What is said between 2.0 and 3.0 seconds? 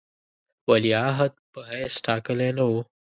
ټاکلی نه وو.